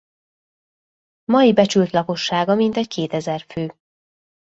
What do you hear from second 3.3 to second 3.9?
fő.